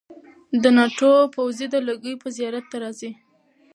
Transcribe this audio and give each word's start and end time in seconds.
د 0.61 0.63
ناټو 0.77 1.11
پوځي 1.35 1.65
دلګۍ 1.73 2.13
به 2.21 2.27
زیارت 2.37 2.65
ته 2.71 2.77
راځي. 2.83 3.11